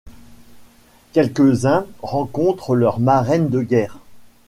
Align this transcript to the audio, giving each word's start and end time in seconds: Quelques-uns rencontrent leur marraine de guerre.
Quelques-uns 1.13 1.85
rencontrent 2.01 2.73
leur 2.73 2.99
marraine 2.99 3.49
de 3.49 3.61
guerre. 3.61 3.99